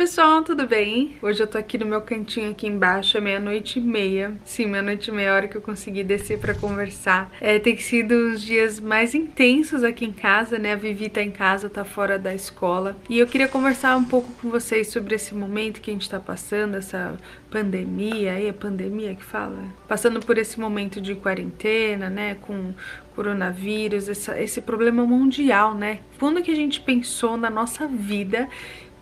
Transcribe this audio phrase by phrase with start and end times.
[0.00, 1.18] pessoal, tudo bem?
[1.20, 4.34] Hoje eu tô aqui no meu cantinho aqui embaixo, é meia-noite e meia.
[4.46, 7.30] Sim, meia-noite e meia hora que eu consegui descer pra conversar.
[7.38, 10.72] É, tem sido os dias mais intensos aqui em casa, né?
[10.72, 12.96] A Vivi tá em casa, tá fora da escola.
[13.10, 16.18] E eu queria conversar um pouco com vocês sobre esse momento que a gente tá
[16.18, 17.18] passando, essa
[17.50, 19.64] pandemia, aí é pandemia que fala?
[19.86, 22.36] Passando por esse momento de quarentena, né?
[22.40, 22.72] Com
[23.14, 25.98] coronavírus, essa, esse problema mundial, né?
[26.18, 28.48] Quando que a gente pensou na nossa vida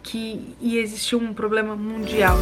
[0.02, 2.36] que ia existir um problema mundial.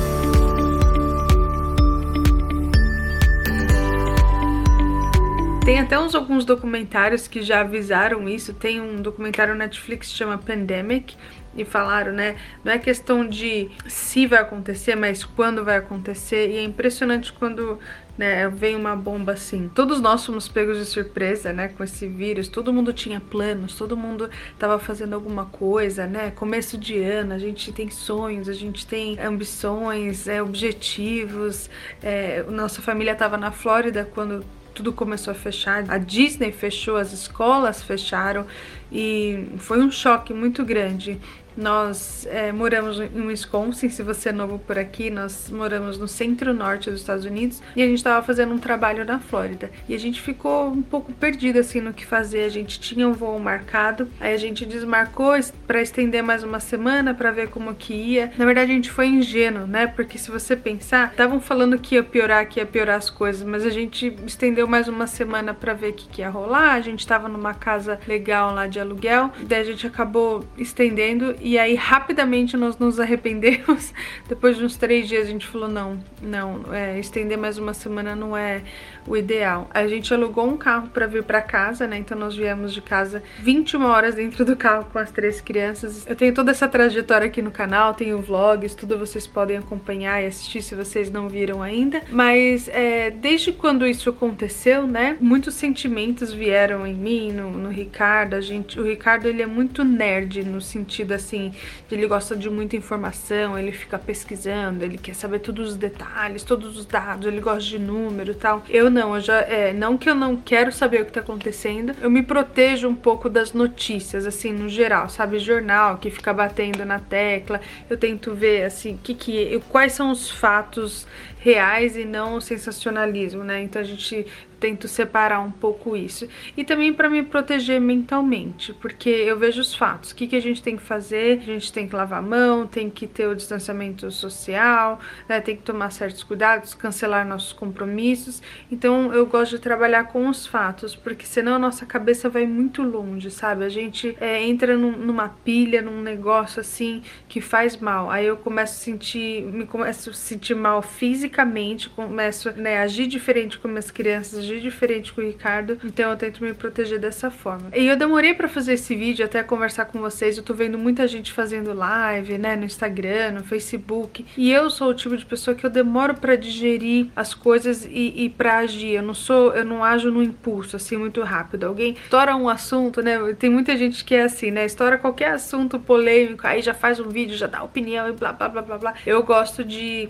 [5.67, 8.55] Tem até uns alguns documentários que já avisaram isso.
[8.55, 11.17] Tem um documentário Netflix que chama Pandemic
[11.57, 12.37] e falaram, né?
[12.63, 16.51] Não é questão de se vai acontecer, mas quando vai acontecer.
[16.51, 17.81] E é impressionante quando
[18.17, 19.71] né, vem uma bomba assim.
[19.75, 22.49] Todos nós fomos pegos de surpresa, né, com esse vírus.
[22.49, 26.31] Todo mundo tinha planos, todo mundo estava fazendo alguma coisa, né?
[26.31, 31.69] Começo de ano, a gente tem sonhos, a gente tem ambições, é, objetivos.
[32.03, 34.45] É, nossa família estava na Flórida quando
[34.77, 35.85] tudo começou a fechar.
[35.89, 38.47] A Disney fechou, as escolas fecharam
[38.93, 41.19] e foi um choque muito grande.
[41.57, 46.91] Nós é, moramos em Wisconsin, se você é novo por aqui, nós moramos no centro-norte
[46.91, 49.71] dos Estados Unidos e a gente estava fazendo um trabalho na Flórida.
[49.89, 52.45] E a gente ficou um pouco perdido assim no que fazer.
[52.45, 55.33] A gente tinha um voo marcado, aí a gente desmarcou
[55.67, 58.31] para estender mais uma semana para ver como que ia.
[58.37, 59.87] Na verdade, a gente foi ingênuo, né?
[59.87, 63.65] Porque se você pensar, estavam falando que ia piorar, que ia piorar as coisas, mas
[63.65, 66.75] a gente estendeu mais uma semana para ver o que, que ia rolar.
[66.75, 71.61] A gente estava numa casa legal lá de aluguel, daí a gente acabou estendendo e
[71.61, 73.95] aí rapidamente nós nos arrependemos.
[74.29, 78.17] Depois de uns três dias a gente falou: não, não, é, estender mais uma semana
[78.17, 78.65] não é
[79.07, 79.69] o ideal.
[79.73, 81.99] A gente alugou um carro para vir para casa, né?
[81.99, 86.07] Então nós viemos de casa 21 horas dentro do carro com as três crianças.
[86.07, 90.27] Eu tenho toda essa trajetória aqui no canal, tenho vlogs, tudo vocês podem acompanhar e
[90.27, 92.03] assistir se vocês não viram ainda.
[92.11, 95.17] Mas é, desde quando isso aconteceu, né?
[95.21, 98.35] Muitos sentimentos vieram em mim, no, no Ricardo.
[98.35, 101.53] A gente, o Ricardo ele é muito nerd no sentido assim assim,
[101.91, 106.79] ele gosta de muita informação, ele fica pesquisando, ele quer saber todos os detalhes, todos
[106.79, 108.63] os dados, ele gosta de número tal.
[108.69, 111.95] Eu não, eu já, é, não que eu não quero saber o que tá acontecendo,
[112.01, 115.39] eu me protejo um pouco das notícias, assim, no geral, sabe?
[115.39, 120.31] Jornal que fica batendo na tecla, eu tento ver, assim, que que, quais são os
[120.31, 121.07] fatos
[121.39, 123.63] reais e não o sensacionalismo, né?
[123.63, 124.27] Então a gente
[124.67, 126.27] tento separar um pouco isso.
[126.57, 130.11] E também para me proteger mentalmente, porque eu vejo os fatos.
[130.11, 131.39] O que, que a gente tem que fazer?
[131.39, 135.41] A gente tem que lavar a mão, tem que ter o distanciamento social, né?
[135.41, 138.43] tem que tomar certos cuidados, cancelar nossos compromissos.
[138.69, 142.83] Então eu gosto de trabalhar com os fatos, porque senão a nossa cabeça vai muito
[142.83, 143.65] longe, sabe?
[143.65, 148.11] A gente é, entra num, numa pilha, num negócio assim que faz mal.
[148.11, 153.07] Aí eu começo a sentir, me começo a sentir mal fisicamente, começo né, a agir
[153.07, 157.31] diferente com minhas crianças agir diferente com o Ricardo, então eu tento me proteger dessa
[157.31, 157.71] forma.
[157.75, 161.07] E eu demorei para fazer esse vídeo, até conversar com vocês, eu tô vendo muita
[161.07, 165.55] gente fazendo live, né, no Instagram, no Facebook, e eu sou o tipo de pessoa
[165.55, 168.95] que eu demoro para digerir as coisas e, e para agir.
[168.95, 171.65] Eu não sou, eu não ajo no impulso, assim, muito rápido.
[171.65, 175.79] Alguém estoura um assunto, né, tem muita gente que é assim, né, estoura qualquer assunto
[175.79, 178.95] polêmico, aí já faz um vídeo, já dá opinião e blá blá blá blá blá.
[179.05, 180.09] Eu gosto de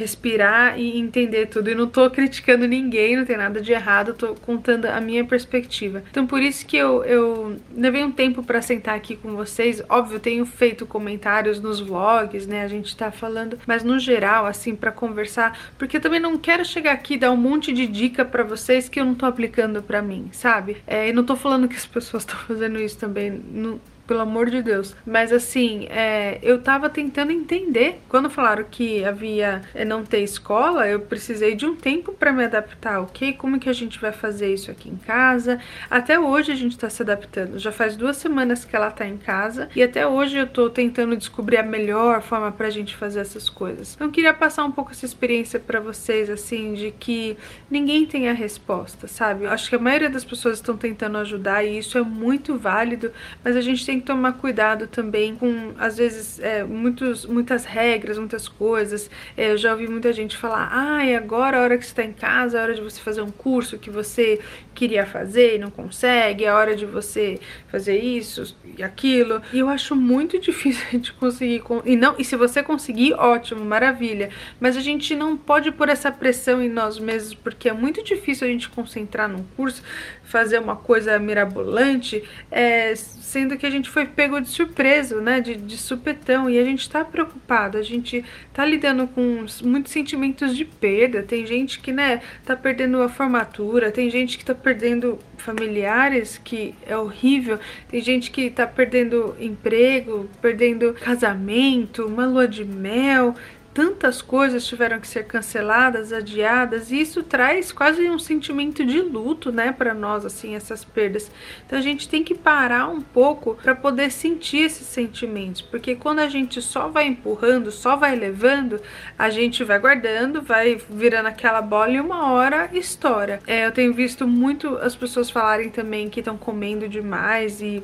[0.00, 1.70] respirar e entender tudo.
[1.70, 6.02] E não tô criticando ninguém, não tem nada de errado, tô contando a minha perspectiva.
[6.10, 9.82] Então por isso que eu, eu levei um tempo para sentar aqui com vocês.
[9.88, 12.62] Óbvio, tenho feito comentários nos vlogs, né?
[12.62, 16.64] A gente tá falando, mas no geral, assim, para conversar, porque eu também não quero
[16.64, 19.82] chegar aqui e dar um monte de dica para vocês que eu não tô aplicando
[19.82, 20.78] para mim, sabe?
[20.86, 23.30] É, e não tô falando que as pessoas estão fazendo isso também.
[23.30, 24.96] Não, pelo amor de Deus.
[25.06, 28.00] Mas assim, é, eu tava tentando entender.
[28.08, 32.44] Quando falaram que havia é, não ter escola, eu precisei de um tempo para me
[32.44, 33.34] adaptar, ok?
[33.34, 35.60] Como que a gente vai fazer isso aqui em casa?
[35.88, 37.56] Até hoje a gente tá se adaptando.
[37.56, 41.16] Já faz duas semanas que ela tá em casa e até hoje eu tô tentando
[41.16, 43.94] descobrir a melhor forma pra gente fazer essas coisas.
[43.94, 47.36] Então eu queria passar um pouco essa experiência para vocês, assim, de que
[47.70, 49.44] ninguém tem a resposta, sabe?
[49.44, 53.12] Eu acho que a maioria das pessoas estão tentando ajudar e isso é muito válido,
[53.44, 58.18] mas a gente tem que tomar cuidado também com, às vezes, é, muitos, muitas regras,
[58.18, 59.10] muitas coisas.
[59.36, 62.04] É, eu já ouvi muita gente falar, ah, e agora a hora que você está
[62.04, 64.40] em casa, é hora de você fazer um curso que você
[64.74, 67.38] queria fazer e não consegue, é hora de você
[67.68, 69.42] fazer isso e aquilo.
[69.52, 71.62] E eu acho muito difícil de conseguir.
[71.84, 74.30] E, não, e se você conseguir, ótimo, maravilha.
[74.58, 78.46] Mas a gente não pode pôr essa pressão em nós mesmos, porque é muito difícil
[78.46, 79.82] a gente concentrar num curso,
[80.30, 85.40] fazer uma coisa mirabolante, é, sendo que a gente foi pego de surpresa, né?
[85.40, 86.48] De, de supetão.
[86.48, 91.22] E a gente tá preocupado, a gente tá lidando com muitos sentimentos de perda.
[91.22, 96.74] Tem gente que, né, tá perdendo a formatura, tem gente que tá perdendo familiares, que
[96.86, 97.58] é horrível.
[97.88, 103.34] Tem gente que tá perdendo emprego, perdendo casamento, uma lua de mel
[103.72, 109.52] tantas coisas tiveram que ser canceladas, adiadas, e isso traz quase um sentimento de luto,
[109.52, 111.30] né, para nós assim, essas perdas.
[111.66, 116.18] Então a gente tem que parar um pouco para poder sentir esses sentimentos, porque quando
[116.18, 118.80] a gente só vai empurrando, só vai levando,
[119.18, 123.40] a gente vai guardando, vai virando aquela bola e uma hora estoura.
[123.46, 127.82] É, eu tenho visto muito as pessoas falarem também que estão comendo demais e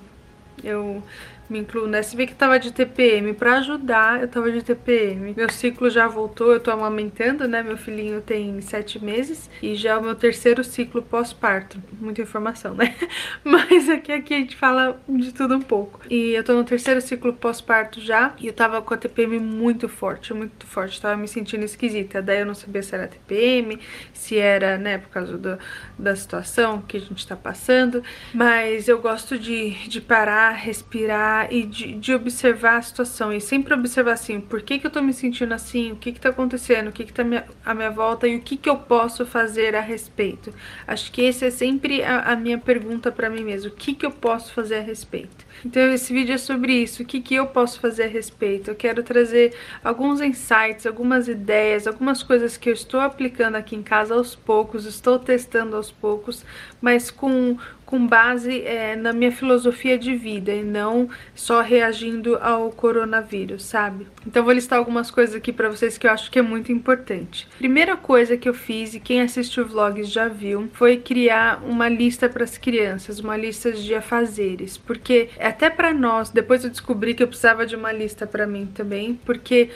[0.63, 1.03] eu
[1.49, 2.17] me incluo nessa.
[2.17, 3.33] Vi que tava de TPM.
[3.35, 5.35] Pra ajudar, eu tava de TPM.
[5.37, 7.63] Meu ciclo já voltou, eu tô amamentando, né?
[7.63, 9.51] Meu filhinho tem sete meses.
[9.63, 11.83] E já é o meu terceiro ciclo pós-parto.
[12.01, 12.95] Muita informação, né?
[13.45, 16.01] Mas aqui, aqui a gente fala de tudo um pouco.
[16.11, 18.35] E eu tô no terceiro ciclo pós-parto já.
[18.39, 21.01] E eu tava com a TPM muito forte, muito forte.
[21.01, 22.21] Tava me sentindo esquisita.
[22.21, 23.79] Daí eu não sabia se era TPM,
[24.13, 25.59] se era, né, por causa do,
[25.99, 28.03] da situação que a gente tá passando.
[28.35, 33.75] Mas eu gosto de, de parar, respirar e de, de, observar a situação e sempre
[33.75, 36.89] observar assim, por que, que eu tô me sentindo assim, o que que tá acontecendo,
[36.89, 37.45] o que que tá minha,
[37.75, 40.53] minha volta e o que que eu posso fazer a respeito.
[40.87, 44.07] Acho que esse é sempre a, a minha pergunta para mim mesmo, o que que
[44.07, 45.47] eu posso fazer a respeito.
[45.65, 48.71] Então esse vídeo é sobre isso, o que que eu posso fazer a respeito.
[48.71, 53.83] Eu quero trazer alguns insights, algumas ideias, algumas coisas que eu estou aplicando aqui em
[53.83, 56.45] casa aos poucos, estou testando aos poucos,
[56.81, 57.57] mas com
[57.87, 64.09] com base é, na minha filosofia de vida e não só reagindo ao coronavírus, sabe?
[64.27, 67.49] Então vou listar algumas coisas aqui para vocês que eu acho que é muito importante.
[67.57, 72.29] Primeira coisa que eu fiz e quem assistiu vlogs já viu foi criar uma lista
[72.29, 77.23] para as crianças, uma lista de afazeres, porque até para nós, depois eu descobri que
[77.23, 79.71] eu precisava de uma lista para mim também, porque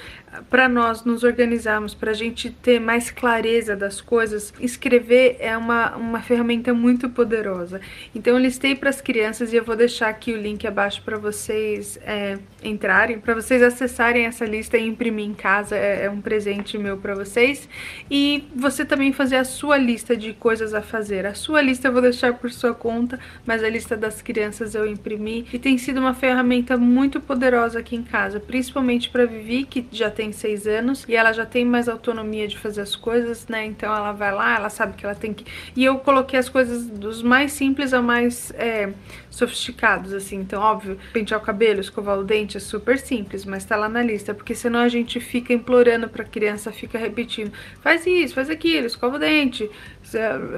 [0.49, 5.97] para nós nos organizarmos, para a gente ter mais clareza das coisas, escrever é uma,
[5.97, 7.81] uma ferramenta muito poderosa.
[8.15, 11.19] Então eu listei para as crianças e eu vou deixar aqui o link abaixo para
[11.19, 16.21] vocês é, entrarem, para vocês acessarem essa lista e imprimir em casa, é, é um
[16.21, 17.69] presente meu para vocês.
[18.11, 21.27] E você também fazer a sua lista de coisas a fazer.
[21.27, 24.87] A sua lista eu vou deixar por sua conta, mas a lista das crianças eu
[24.87, 29.87] imprimi e tem sido uma ferramenta muito poderosa aqui em casa, principalmente para Vivi, que
[29.91, 33.47] já tem tem seis anos e ela já tem mais autonomia de fazer as coisas,
[33.49, 33.65] né?
[33.65, 35.45] Então ela vai lá, ela sabe que ela tem que.
[35.75, 38.91] E eu coloquei as coisas dos mais simples ao mais é,
[39.31, 40.37] sofisticados, assim.
[40.37, 44.03] Então, óbvio, pentear o cabelo, escovar o dente é super simples, mas tá lá na
[44.03, 48.87] lista, porque senão a gente fica implorando pra criança, fica repetindo: faz isso, faz aquilo,
[48.87, 49.71] escova o dente,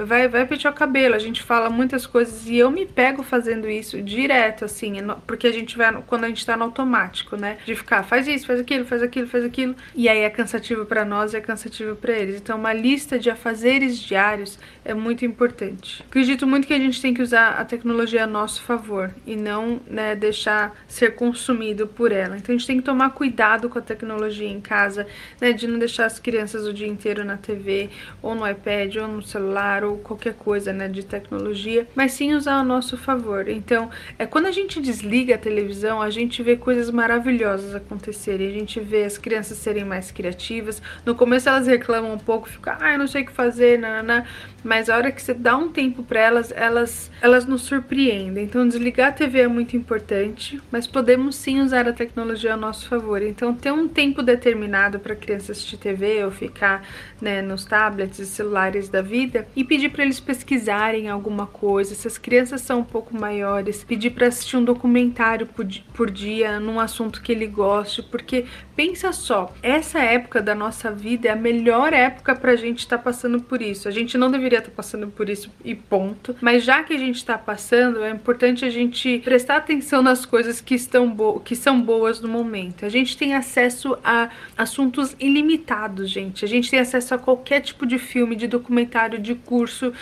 [0.05, 1.15] vai, vai pentear o cabelo.
[1.15, 4.93] A gente fala muitas coisas e eu me pego fazendo isso direto, assim,
[5.25, 7.57] porque a gente vai, quando a gente tá no automático, né?
[7.65, 9.75] De ficar, faz isso, faz aquilo, faz aquilo, faz aquilo.
[9.95, 12.37] E aí é cansativo para nós e é cansativo para eles.
[12.37, 16.03] Então, uma lista de afazeres diários é muito importante.
[16.07, 19.81] Acredito muito que a gente tem que usar a tecnologia a nosso favor e não
[19.87, 22.37] né, deixar ser consumido por ela.
[22.37, 25.07] Então, a gente tem que tomar cuidado com a tecnologia em casa,
[25.39, 25.51] né?
[25.51, 27.89] De não deixar as crianças o dia inteiro na TV
[28.21, 32.55] ou no iPad ou no celular ou qualquer coisa, né, de tecnologia, mas sim usar
[32.55, 33.47] a nosso favor.
[33.47, 38.51] Então, é quando a gente desliga a televisão, a gente vê coisas maravilhosas acontecerem, a
[38.51, 40.81] gente vê as crianças serem mais criativas.
[41.05, 44.25] No começo elas reclamam um pouco, ficam, ah, eu não sei o que fazer, nanana,
[44.63, 48.43] mas a hora que você dá um tempo para elas, elas elas nos surpreendem.
[48.43, 52.87] Então, desligar a TV é muito importante, mas podemos sim usar a tecnologia a nosso
[52.87, 53.21] favor.
[53.21, 56.85] Então, ter um tempo determinado para criança assistir TV ou ficar,
[57.21, 61.95] né, nos tablets e celulares da vida e pedir para eles pesquisarem alguma coisa.
[61.95, 65.47] Se as crianças são um pouco maiores, pedir para assistir um documentário
[65.93, 71.27] por dia num assunto que ele goste, porque pensa só, essa época da nossa vida
[71.27, 73.87] é a melhor época para a gente estar tá passando por isso.
[73.87, 76.97] A gente não deveria estar tá passando por isso e ponto, mas já que a
[76.97, 81.81] gente está passando, é importante a gente prestar atenção nas coisas que estão que são
[81.81, 82.85] boas no momento.
[82.85, 86.45] A gente tem acesso a assuntos ilimitados, gente.
[86.45, 89.93] A gente tem acesso a qualquer tipo de filme, de documentário, de curso,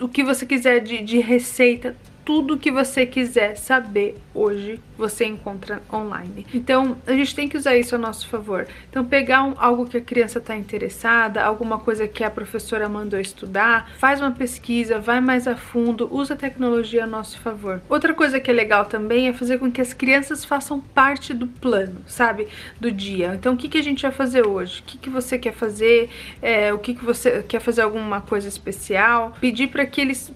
[0.00, 1.96] o que você quiser de, de receita,
[2.30, 6.46] tudo que você quiser saber hoje você encontra online.
[6.54, 8.68] Então a gente tem que usar isso a nosso favor.
[8.88, 13.18] Então pegar um, algo que a criança está interessada, alguma coisa que a professora mandou
[13.18, 17.82] estudar, faz uma pesquisa, vai mais a fundo, usa a tecnologia a nosso favor.
[17.88, 21.48] Outra coisa que é legal também é fazer com que as crianças façam parte do
[21.48, 22.46] plano, sabe,
[22.78, 23.34] do dia.
[23.34, 24.78] Então o que, que a gente vai fazer hoje?
[24.78, 26.08] O que, que você quer fazer?
[26.40, 29.34] É, o que, que você quer fazer alguma coisa especial?
[29.40, 30.32] Pedir para que eles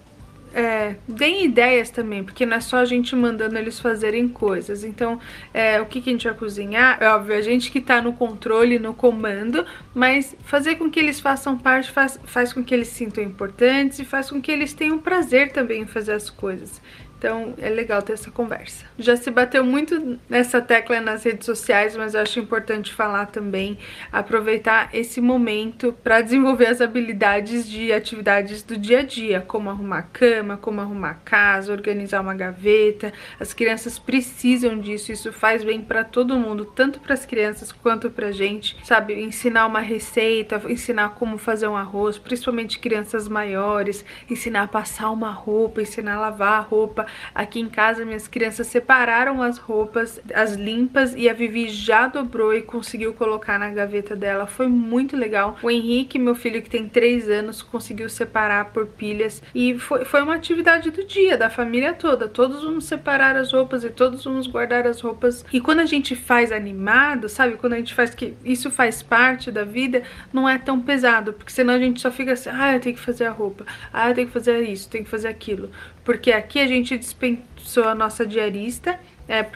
[0.55, 4.85] é, deem ideias também, porque não é só a gente mandando eles fazerem coisas.
[4.85, 5.19] Então,
[5.53, 6.97] é, o que, que a gente vai cozinhar?
[7.01, 11.19] É óbvio, a gente que tá no controle, no comando, mas fazer com que eles
[11.19, 14.99] façam parte faz, faz com que eles sintam importantes e faz com que eles tenham
[14.99, 16.81] prazer também em fazer as coisas.
[17.25, 18.85] Então é legal ter essa conversa.
[18.99, 23.79] Já se bateu muito nessa tecla nas redes sociais, mas eu acho importante falar também,
[24.13, 30.03] aproveitar esse momento para desenvolver as habilidades de atividades do dia a dia, como arrumar
[30.13, 33.11] cama, como arrumar casa, organizar uma gaveta.
[33.41, 38.11] As crianças precisam disso, isso faz bem para todo mundo, tanto para as crianças quanto
[38.11, 39.15] para gente, sabe?
[39.19, 45.31] Ensinar uma receita, ensinar como fazer um arroz, principalmente crianças maiores, ensinar a passar uma
[45.31, 50.55] roupa, ensinar a lavar a roupa Aqui em casa, minhas crianças separaram as roupas, as
[50.55, 54.47] limpas, e a Vivi já dobrou e conseguiu colocar na gaveta dela.
[54.47, 55.57] Foi muito legal.
[55.63, 59.43] O Henrique, meu filho que tem 3 anos, conseguiu separar por pilhas.
[59.55, 62.29] E foi, foi uma atividade do dia, da família toda.
[62.29, 65.45] Todos vamos separar as roupas e todos vamos guardar as roupas.
[65.53, 67.57] E quando a gente faz animado, sabe?
[67.57, 70.03] Quando a gente faz que isso faz parte da vida,
[70.33, 71.33] não é tão pesado.
[71.33, 73.65] Porque senão a gente só fica assim, ah, eu tenho que fazer a roupa.
[73.93, 75.71] Ah, eu tenho que fazer isso, tenho que fazer aquilo.
[76.05, 79.47] Porque aqui a gente dispensou a nossa diarista é,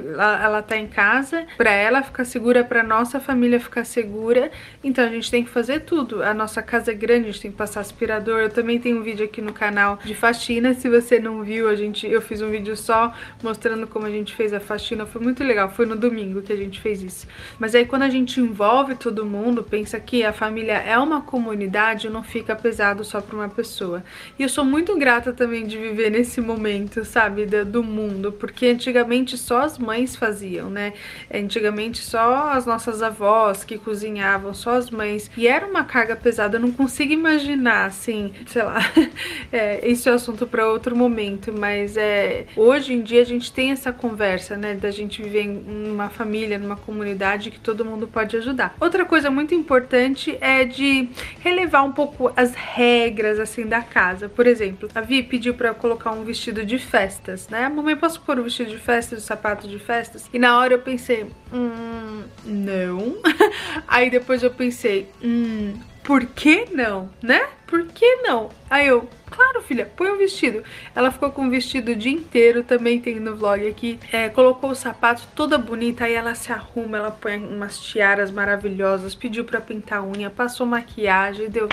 [0.43, 4.51] ela tá em casa, para ela ficar segura, para nossa família ficar segura.
[4.83, 6.23] Então a gente tem que fazer tudo.
[6.23, 8.41] A nossa casa é grande, a gente tem que passar aspirador.
[8.41, 10.75] Eu também tenho um vídeo aqui no canal de faxina.
[10.75, 14.35] Se você não viu, a gente eu fiz um vídeo só mostrando como a gente
[14.35, 15.05] fez a faxina.
[15.05, 15.69] Foi muito legal.
[15.71, 17.27] Foi no domingo que a gente fez isso.
[17.59, 22.09] Mas aí quando a gente envolve todo mundo, pensa que a família é uma comunidade,
[22.09, 24.03] não fica pesado só para uma pessoa.
[24.39, 29.37] E eu sou muito grata também de viver nesse momento, sabe, do mundo, porque antigamente
[29.37, 30.93] só as mães faziam, né?
[31.33, 35.31] Antigamente só as nossas avós que cozinhavam, só as mães.
[35.37, 38.79] E era uma carga pesada, eu não consigo imaginar, assim, sei lá,
[39.53, 43.53] é, esse é o assunto para outro momento, mas é, hoje em dia a gente
[43.53, 48.07] tem essa conversa, né, da gente viver em uma família, numa comunidade que todo mundo
[48.07, 48.75] pode ajudar.
[48.81, 51.09] Outra coisa muito importante é de
[51.41, 54.29] relevar um pouco as regras, assim, da casa.
[54.29, 57.69] Por exemplo, a Vi pediu para colocar um vestido de festas, né?
[57.69, 60.29] Mamãe, posso pôr o vestido de festas, o sapato sapato de festas.
[60.33, 63.17] E na hora eu pensei, hum, não.
[63.89, 67.47] Aí depois eu pensei, hum, por que não, né?
[67.67, 68.51] Por que não?
[68.69, 70.63] Aí eu, claro, filha, põe o um vestido.
[70.95, 73.99] Ela ficou com o vestido o dia inteiro, também tem no vlog aqui.
[74.13, 79.15] É, colocou o sapato toda bonita, aí ela se arruma, ela põe umas tiaras maravilhosas,
[79.15, 81.69] pediu pra pintar unha, passou maquiagem, deu.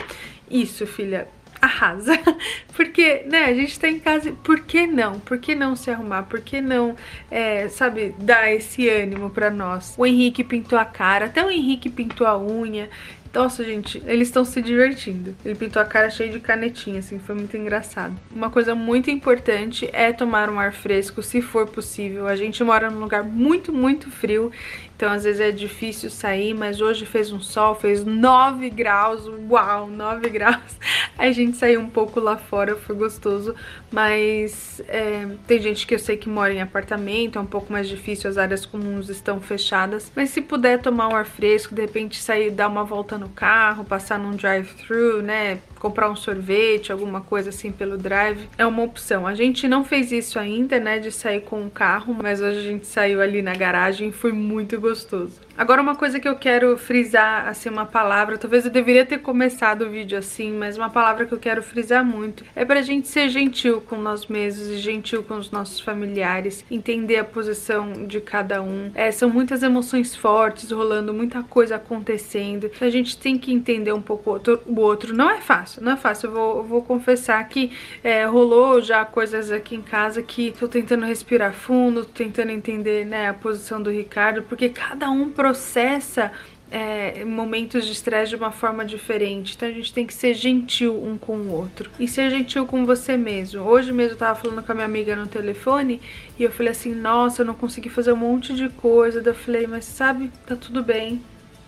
[0.49, 1.27] Isso, filha,
[1.65, 2.17] arrasa.
[2.75, 5.19] Porque, né, a gente tá em casa, por que não?
[5.19, 6.23] Por que não se arrumar?
[6.23, 6.95] Por que não,
[7.29, 9.93] é, sabe, dar esse ânimo pra nós?
[9.97, 12.89] O Henrique pintou a cara, até o Henrique pintou a unha.
[13.35, 15.35] Nossa, gente, eles estão se divertindo.
[15.43, 18.15] Ele pintou a cara cheia de canetinha, assim, foi muito engraçado.
[18.33, 22.27] Uma coisa muito importante é tomar um ar fresco, se for possível.
[22.27, 24.53] A gente mora num lugar muito, muito frio
[24.95, 29.87] então, às vezes é difícil sair, mas hoje fez um sol, fez 9 graus, uau,
[29.87, 30.79] 9 graus.
[31.17, 33.53] A gente saiu um pouco lá fora, foi gostoso,
[33.91, 37.89] mas é, tem gente que eu sei que mora em apartamento, é um pouco mais
[37.89, 40.09] difícil, as áreas comuns estão fechadas.
[40.15, 43.83] Mas se puder tomar um ar fresco, de repente sair, dar uma volta no carro,
[43.83, 49.27] passar num drive-thru, né, comprar um sorvete, alguma coisa assim pelo drive, é uma opção.
[49.27, 52.63] A gente não fez isso ainda, né, de sair com o carro, mas hoje a
[52.63, 55.45] gente saiu ali na garagem e foi muito gostoso.
[55.57, 59.83] Agora uma coisa que eu quero frisar, assim, uma palavra, talvez eu deveria ter começado
[59.83, 63.29] o vídeo assim, mas uma palavra que eu quero frisar muito, é pra gente ser
[63.29, 68.61] gentil com nós mesmos e gentil com os nossos familiares, entender a posição de cada
[68.61, 68.91] um.
[68.95, 74.01] É, são muitas emoções fortes rolando, muita coisa acontecendo, a gente tem que entender um
[74.01, 75.15] pouco o outro.
[75.15, 77.71] Não é fácil, não é fácil, eu vou, eu vou confessar que
[78.03, 83.05] é, rolou já coisas aqui em casa que tô tentando respirar fundo, tô tentando entender,
[83.05, 86.31] né, a posição do Ricardo, porque cada um processa
[86.71, 89.55] é, momentos de estresse de uma forma diferente.
[89.55, 91.89] Então a gente tem que ser gentil um com o outro.
[91.99, 93.61] E ser gentil com você mesmo.
[93.63, 96.01] Hoje mesmo eu tava falando com a minha amiga no telefone
[96.37, 99.21] e eu falei assim: Nossa, eu não consegui fazer um monte de coisa.
[99.21, 101.21] Daí eu falei: Mas sabe, tá tudo bem.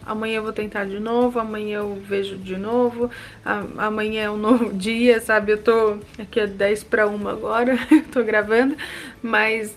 [0.07, 3.11] Amanhã eu vou tentar de novo, amanhã eu vejo de novo,
[3.77, 5.51] amanhã é um novo dia, sabe?
[5.51, 8.75] Eu tô aqui é 10 para 1 agora, eu tô gravando,
[9.21, 9.75] mas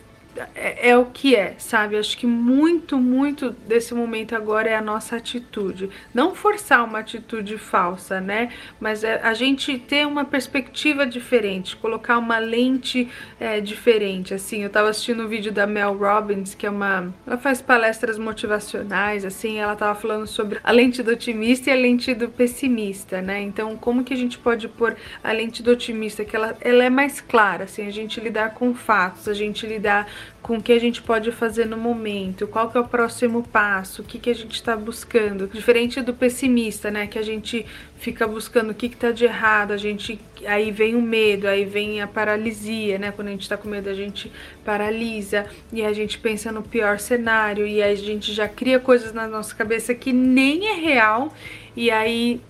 [0.55, 1.97] é, é, o que é, sabe?
[1.97, 5.91] Acho que muito, muito desse momento agora é a nossa atitude.
[6.15, 8.51] Não forçar uma atitude falsa, né?
[8.79, 13.09] Mas é a gente ter uma perspectiva diferente, colocar uma lente
[13.39, 14.33] é, diferente.
[14.33, 17.13] Assim, eu tava assistindo um vídeo da Mel Robbins, que é uma.
[17.27, 21.77] Ela faz palestras motivacionais, assim, ela tava falando sobre a lente do otimista e a
[21.77, 23.41] lente do pessimista, né?
[23.41, 26.91] Então, como que a gente pode pôr a lente do otimista, que ela, ela é
[26.91, 30.07] mais clara, assim, a gente lidar com fatos, a gente lidar
[30.43, 34.03] com o que a gente pode fazer no momento, qual que é o próximo passo,
[34.03, 35.47] o que, que a gente está buscando.
[35.49, 37.07] Diferente do pessimista, né?
[37.07, 37.65] Que a gente
[37.97, 42.01] fica buscando o que está de errado, a gente aí vem o medo, aí vem
[42.01, 43.13] a paralisia, né?
[43.13, 44.33] Quando a gente está com medo, a gente
[44.65, 49.13] paralisa e a gente pensa no pior cenário e aí a gente já cria coisas
[49.13, 51.35] na nossa cabeça que nem é real
[51.77, 52.41] e aí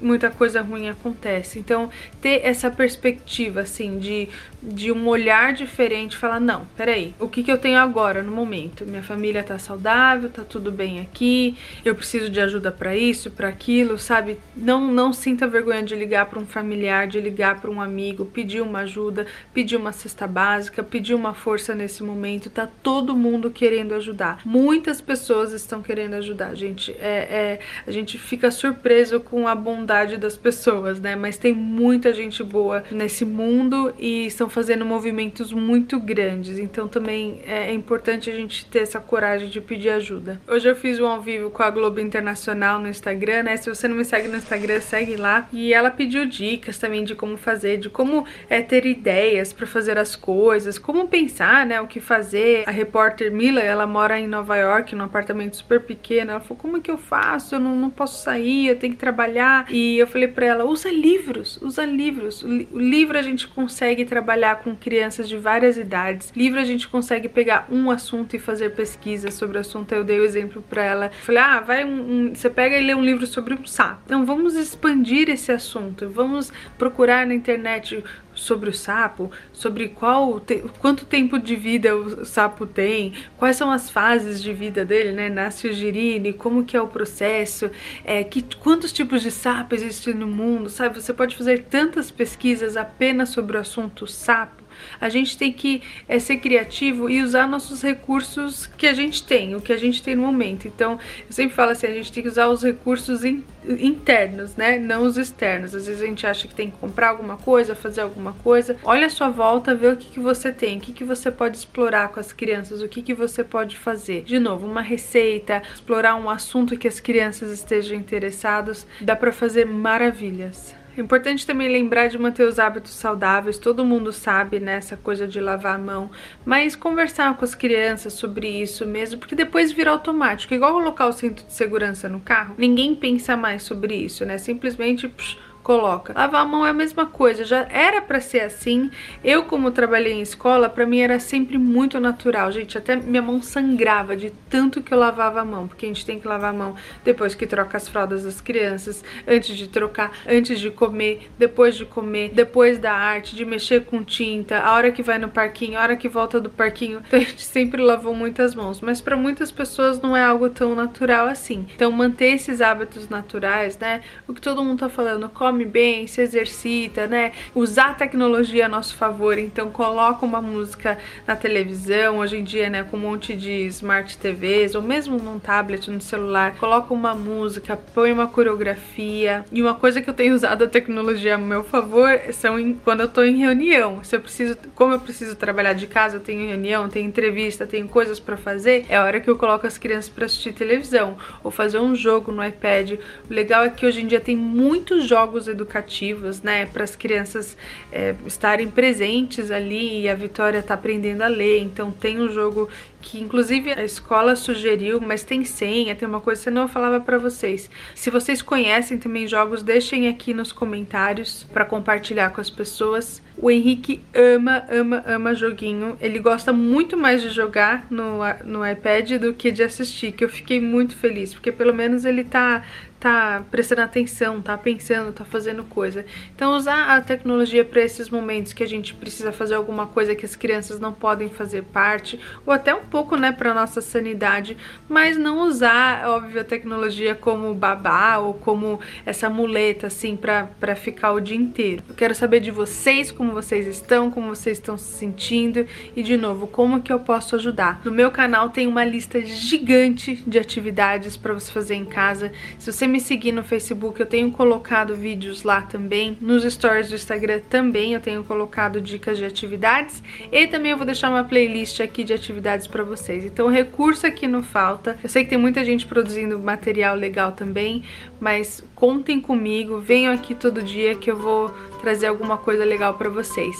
[0.00, 1.58] muita coisa ruim acontece.
[1.58, 4.28] Então, ter essa perspectiva, assim, de,
[4.62, 8.84] de um olhar diferente, falar, não, peraí, o que, que eu tenho agora, no momento?
[8.84, 13.48] Minha família tá saudável, tá tudo bem aqui, eu preciso de ajuda para isso, para
[13.48, 14.38] aquilo, sabe?
[14.56, 18.60] Não, não sinta vergonha de ligar para um familiar, de ligar para um amigo, pedir
[18.60, 23.94] uma ajuda, pedir uma cesta básica, pedir uma força nesse momento, tá todo mundo querendo
[23.94, 24.40] ajudar.
[24.44, 26.92] Muitas pessoas estão querendo ajudar, gente.
[26.98, 31.14] É, é a gente fica surpreso com a bondade das pessoas, né?
[31.14, 36.58] Mas tem muita gente boa nesse mundo e estão fazendo movimentos muito grandes.
[36.58, 40.40] Então também é importante a gente ter essa coragem de pedir ajuda.
[40.48, 43.56] Hoje eu fiz um ao vivo com a Globo Internacional no Instagram, né?
[43.56, 45.46] Se você não me segue no Instagram, segue lá.
[45.52, 49.98] E ela pediu dicas também de como fazer, de como é ter ideias para fazer
[49.98, 51.80] as coisas, como pensar, né?
[51.80, 52.64] O que fazer.
[52.66, 56.32] A repórter Mila, ela mora em Nova York, num apartamento super pequeno.
[56.32, 57.54] Ela falou: como é que eu faço?
[57.54, 59.66] Eu não, não posso sair, eu tenho que trabalhar.
[59.70, 62.42] E eu falei para ela: usa livros, usa livros.
[62.42, 66.32] O livro a gente consegue trabalhar com crianças de várias idades.
[66.34, 69.92] Livro a gente consegue pegar um assunto e fazer pesquisa sobre o assunto.
[69.92, 71.10] Eu dei o exemplo para ela.
[71.22, 74.00] Falei: ah, vai um, um, você pega e lê um livro sobre um sapo.
[74.06, 76.08] Então vamos expandir esse assunto.
[76.08, 78.02] Vamos procurar na internet
[78.38, 83.70] sobre o sapo, sobre qual te, quanto tempo de vida o sapo tem, quais são
[83.70, 85.28] as fases de vida dele, né?
[85.28, 87.70] Nasce o girine, como que é o processo,
[88.04, 91.00] é, que, quantos tipos de sapo existem no mundo, sabe?
[91.00, 94.57] Você pode fazer tantas pesquisas apenas sobre o assunto sapo
[95.00, 99.54] a gente tem que é, ser criativo e usar nossos recursos que a gente tem,
[99.54, 100.66] o que a gente tem no momento.
[100.66, 104.78] Então, eu sempre falo assim, a gente tem que usar os recursos in, internos, né?
[104.78, 105.74] Não os externos.
[105.74, 108.76] Às vezes a gente acha que tem que comprar alguma coisa, fazer alguma coisa.
[108.82, 111.56] Olha a sua volta, vê o que, que você tem, o que, que você pode
[111.56, 114.22] explorar com as crianças, o que, que você pode fazer.
[114.24, 119.66] De novo, uma receita, explorar um assunto que as crianças estejam interessadas, dá para fazer
[119.66, 120.74] maravilhas.
[121.00, 125.40] Importante também lembrar de manter os hábitos saudáveis, todo mundo sabe, né, essa coisa de
[125.40, 126.10] lavar a mão,
[126.44, 131.12] mas conversar com as crianças sobre isso mesmo, porque depois vira automático, igual colocar o
[131.12, 135.08] cinto de segurança no carro, ninguém pensa mais sobre isso, né, simplesmente...
[135.08, 136.14] Psh, coloca.
[136.16, 138.90] Lavar a mão é a mesma coisa, já era para ser assim.
[139.22, 142.78] Eu, como trabalhei em escola, para mim era sempre muito natural, gente.
[142.78, 146.18] Até minha mão sangrava de tanto que eu lavava a mão, porque a gente tem
[146.18, 150.58] que lavar a mão depois que troca as fraldas das crianças, antes de trocar, antes
[150.58, 155.02] de comer, depois de comer, depois da arte, de mexer com tinta, a hora que
[155.02, 157.02] vai no parquinho, a hora que volta do parquinho.
[157.06, 160.74] Então a gente sempre lavou muitas mãos, mas para muitas pessoas não é algo tão
[160.74, 161.66] natural assim.
[161.74, 164.00] Então manter esses hábitos naturais, né?
[164.26, 167.32] O que todo mundo tá falando, come come bem, se exercita, né?
[167.52, 172.70] Usar a tecnologia a nosso favor, então coloca uma música na televisão, hoje em dia,
[172.70, 177.12] né, com um monte de smart TVs, ou mesmo num tablet, no celular, coloca uma
[177.12, 179.44] música, põe uma coreografia.
[179.50, 183.00] E uma coisa que eu tenho usado a tecnologia a meu favor são em, quando
[183.00, 184.04] eu tô em reunião.
[184.04, 187.88] Se eu preciso, como eu preciso trabalhar de casa, eu tenho reunião, tenho entrevista, tenho
[187.88, 191.50] coisas para fazer, é a hora que eu coloco as crianças para assistir televisão ou
[191.50, 192.92] fazer um jogo no iPad.
[193.28, 197.56] O legal é que hoje em dia tem muitos jogos educativos, né, para as crianças
[197.90, 202.68] é, estarem presentes ali e a Vitória tá aprendendo a ler, então tem um jogo
[203.00, 207.00] que inclusive a escola sugeriu, mas tem senha, tem uma coisa que eu não falava
[207.00, 207.70] para vocês.
[207.94, 213.22] Se vocês conhecem também jogos, deixem aqui nos comentários para compartilhar com as pessoas.
[213.36, 215.96] O Henrique ama, ama, ama joguinho.
[216.00, 220.28] Ele gosta muito mais de jogar no, no iPad do que de assistir, que eu
[220.28, 222.64] fiquei muito feliz, porque pelo menos ele tá
[222.98, 226.04] tá prestando atenção, tá pensando, tá fazendo coisa.
[226.34, 230.24] Então usar a tecnologia para esses momentos que a gente precisa fazer alguma coisa que
[230.24, 234.56] as crianças não podem fazer parte, ou até um pouco, né, para nossa sanidade,
[234.88, 241.12] mas não usar, óbvio, a tecnologia como babá ou como essa muleta, assim, para ficar
[241.12, 241.82] o dia inteiro.
[241.88, 246.16] Eu quero saber de vocês, como vocês estão, como vocês estão se sentindo e, de
[246.16, 247.80] novo, como que eu posso ajudar.
[247.84, 252.32] No meu canal tem uma lista gigante de atividades para você fazer em casa.
[252.58, 256.16] Se você me seguir no Facebook, eu tenho colocado vídeos lá também.
[256.20, 260.86] Nos stories do Instagram também eu tenho colocado dicas de atividades e também eu vou
[260.86, 263.24] deixar uma playlist aqui de atividades para vocês.
[263.24, 264.96] Então, recurso aqui não falta.
[265.02, 267.82] Eu sei que tem muita gente produzindo material legal também,
[268.20, 271.48] mas contem comigo, venham aqui todo dia que eu vou
[271.80, 273.56] trazer alguma coisa legal para vocês.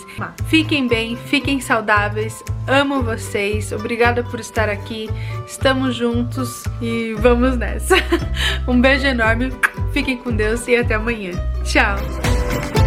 [0.47, 5.09] Fiquem bem, fiquem saudáveis, amo vocês, obrigada por estar aqui,
[5.45, 7.95] estamos juntos e vamos nessa.
[8.67, 9.51] Um beijo enorme,
[9.91, 11.31] fiquem com Deus e até amanhã.
[11.63, 12.78] Tchau!